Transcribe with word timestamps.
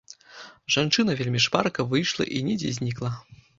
Жанчына 0.75 1.17
вельмі 1.19 1.43
шпарка 1.45 1.87
выйшла 1.93 2.29
і 2.39 2.43
недзе 2.51 2.75
знікла. 2.81 3.15